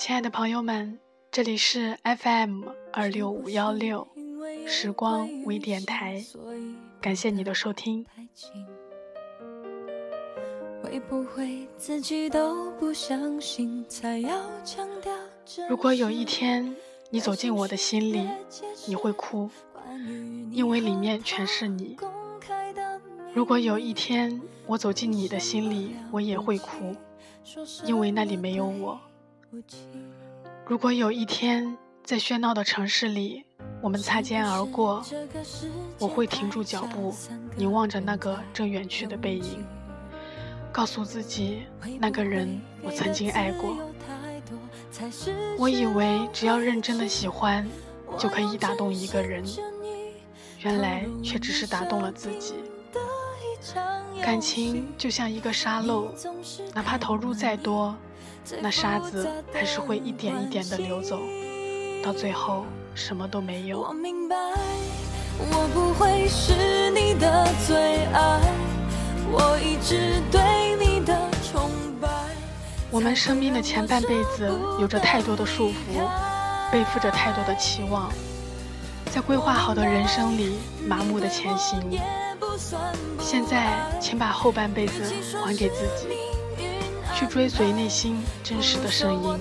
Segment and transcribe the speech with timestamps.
[0.00, 0.98] 亲爱的朋友们，
[1.30, 4.08] 这里是 FM 二六五幺六
[4.66, 6.24] 时光微电台，
[7.02, 8.06] 感谢你的收听。
[15.68, 16.74] 如果有一天
[17.10, 18.26] 你走进我的心里，
[18.86, 19.50] 你会哭，
[20.50, 21.98] 因为里面全是你。
[23.34, 26.96] 如果有一天我走进你的心里，我也会哭，
[27.84, 28.98] 因为那里没有我。
[30.66, 33.44] 如果有一天在喧闹的城市里，
[33.82, 35.04] 我们擦肩而过，
[35.98, 37.14] 我会停住脚步，
[37.56, 39.64] 凝望着那个正远去的背影，
[40.70, 41.64] 告诉自己，
[41.98, 43.76] 那个人我曾经爱过。
[45.58, 47.66] 我以为只要认真的喜欢，
[48.18, 49.44] 就可以打动一个人，
[50.60, 52.54] 原来却只是打动了自己。
[54.22, 56.12] 感情就像一个沙漏，
[56.74, 57.94] 哪怕投入再多。
[58.60, 61.20] 那沙子还是会一点一点的流走，
[62.02, 63.80] 到最后什么都没有。
[65.38, 68.40] 我不会是你的最爱。
[69.32, 71.16] 我一直对你的
[71.50, 72.08] 崇拜。
[72.90, 76.08] 我们生命的前半辈子有着太多的束缚，
[76.72, 78.10] 背负着太多的期望，
[79.12, 81.80] 在规划好的人生里麻木的前行。
[83.18, 85.02] 现在，请把后半辈子
[85.44, 86.08] 还给自己。
[87.14, 89.38] 去追随内心真实的声音。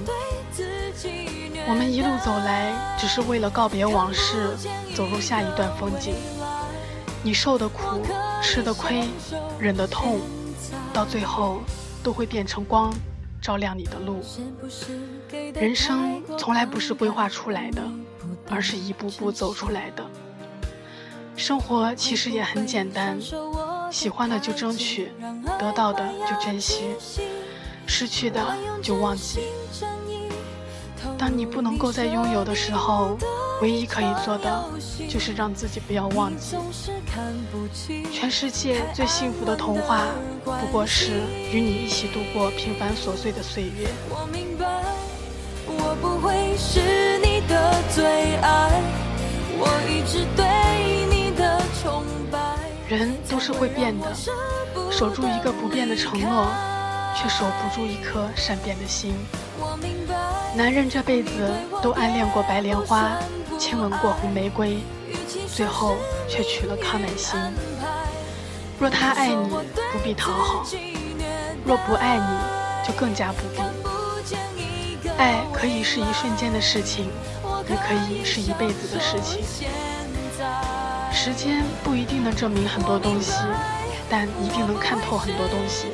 [1.67, 4.57] 我们一路走来，只是为了告别往事，
[4.93, 6.13] 走入下一段风景。
[7.23, 8.01] 你受的苦，
[8.41, 9.07] 吃的亏，
[9.59, 10.19] 忍的痛，
[10.91, 11.61] 到最后
[12.03, 12.93] 都会变成光，
[13.41, 14.21] 照亮你的路。
[15.53, 17.81] 人生从来不是规划出来的，
[18.49, 20.03] 而是一步步走出来的。
[21.39, 23.17] 生活其实也很简单，
[23.89, 25.09] 喜欢的就争取，
[25.57, 26.81] 得到的就珍惜。
[27.87, 28.45] 失去的
[28.83, 29.39] 就忘记。
[31.17, 33.17] 当你不能够再拥有的时候，
[33.61, 34.65] 唯一可以做的
[35.07, 36.57] 就是让自己不要忘记。
[38.11, 40.07] 全世界最幸福的童话，
[40.43, 41.21] 不过是
[41.53, 43.87] 与你一起度过平凡琐碎的岁月。
[45.65, 48.81] 我不会是你的最爱，
[49.57, 50.45] 我一直对
[52.95, 54.13] 人都是会变的，
[54.91, 56.47] 守住一个不变的承诺。
[57.15, 59.13] 却守不住一颗善变的心。
[60.55, 61.51] 男人这辈子
[61.81, 63.17] 都暗恋过白莲花，
[63.57, 64.77] 亲吻过红玫瑰，
[65.53, 65.97] 最后
[66.29, 67.37] 却娶了康乃馨。
[68.79, 69.49] 若他爱你，
[69.91, 70.63] 不必讨好；
[71.65, 74.29] 若不爱你，就更加不必。
[75.17, 77.09] 爱可以是一瞬间的事情，
[77.67, 79.43] 也可以是一辈子的事情。
[81.21, 83.33] 时间不一定能证明很多东西，
[84.09, 85.91] 但一定能看透很多东西。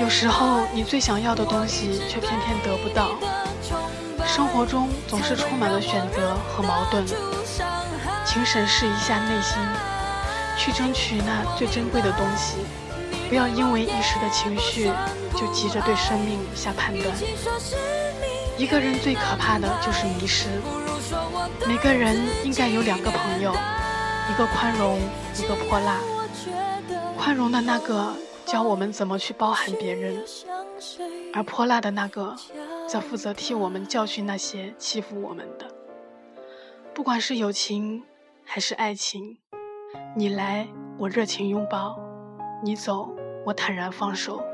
[0.00, 3.12] 有时候，你最想要的东西却偏偏得不到。
[4.26, 7.06] 生活中总是充满了选择和矛盾，
[8.26, 9.56] 请审视一下内心，
[10.58, 12.56] 去争取那最珍贵的东西。
[13.28, 14.90] 不要因为一时的情绪
[15.36, 17.16] 就急着对生命下判断。
[18.58, 20.46] 一个人最可怕的就是迷失。
[21.68, 23.56] 每个人应该有两个朋友，
[24.30, 24.98] 一个宽容，
[25.36, 25.98] 一个泼辣。
[27.18, 28.12] 宽容的那个。
[28.46, 30.22] 教我们怎么去包含别人，
[31.32, 32.36] 而泼辣的那个，
[32.86, 35.66] 则负责替我们教训那些欺负我们的。
[36.92, 38.02] 不管是友情
[38.44, 39.38] 还是爱情，
[40.14, 40.68] 你来
[40.98, 41.98] 我热情拥抱，
[42.62, 43.08] 你走
[43.46, 44.44] 我坦然放手。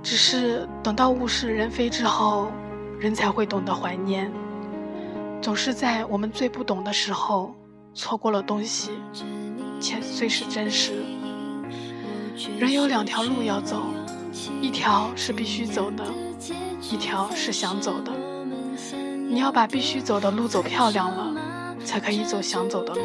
[0.00, 2.52] 只是等到物是人非之后，
[3.00, 4.32] 人才会懂得怀念。
[5.42, 7.52] 总是在我们最不懂的时候，
[8.00, 8.92] 错过了东西，
[9.78, 11.04] 且最是真实。
[12.58, 13.82] 人有两条路要走，
[14.62, 16.02] 一条是必须走的，
[16.90, 18.10] 一条是想走的。
[19.28, 23.02] 你要把必须走的路走漂亮了，才可以走想走的路。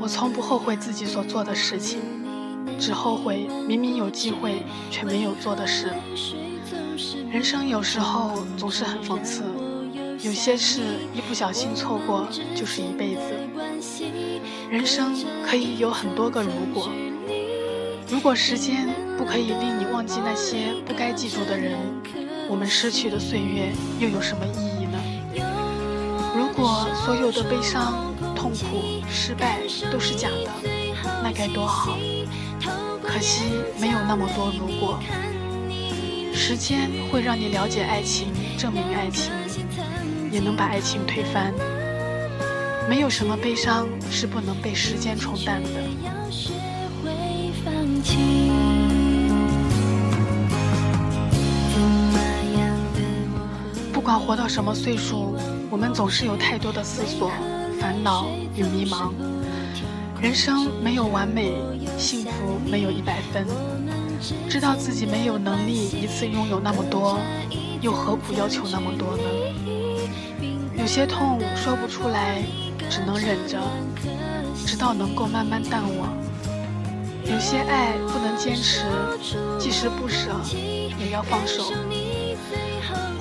[0.00, 2.00] 我从不后悔自己所做的事情，
[2.78, 5.92] 只后悔明明有机会却没有做的事。
[7.30, 9.42] 人生有时候总是很讽刺，
[10.22, 10.80] 有些事
[11.12, 13.20] 一不小心错过就是一辈子。
[14.70, 15.14] 人生
[15.44, 16.88] 可以有很多个如果，
[18.08, 21.78] 如果时间不可以令你忘记那些不该记住的人，
[22.48, 24.98] 我们失去的岁月又有什么意义呢？
[26.36, 29.60] 如果所有的悲伤、痛苦、失败
[29.90, 30.50] 都是假的，
[31.22, 31.96] 那该多好！
[33.08, 33.44] 可惜
[33.80, 35.00] 没有那么多如果。
[36.34, 38.28] 时间会让你了解爱情，
[38.58, 39.32] 证明爱情，
[40.30, 41.54] 也能把爱情推翻。
[42.86, 45.70] 没有什么悲伤是不能被时间冲淡的。
[53.90, 55.34] 不管活到什么岁数，
[55.70, 57.30] 我们总是有太多的思索、
[57.80, 59.12] 烦恼与迷茫。
[60.20, 61.54] 人生没有完美，
[61.96, 63.46] 幸福没有一百分。
[64.48, 67.20] 知道自己没有能力一次拥有那么多，
[67.80, 69.22] 又何苦要求那么多呢？
[70.76, 72.42] 有些痛说不出来，
[72.90, 73.60] 只能忍着，
[74.66, 76.12] 直到能够慢慢淡忘。
[77.24, 78.86] 有些爱不能坚持，
[79.56, 80.32] 即使不舍，
[80.98, 81.72] 也要放手。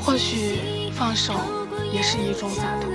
[0.01, 1.35] 或许放手
[1.93, 2.87] 也是一种洒脱。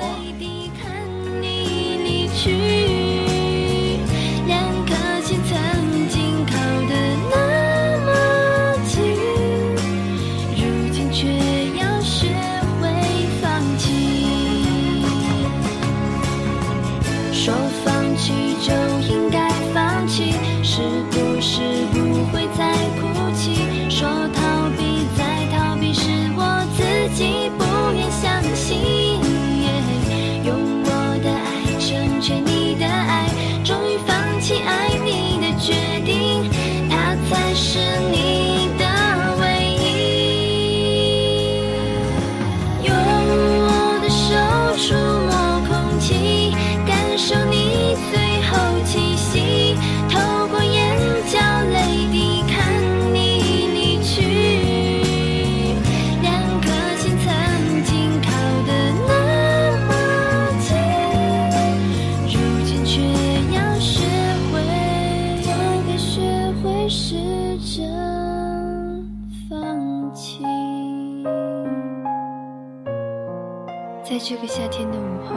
[74.24, 75.31] 这个夏天的午后。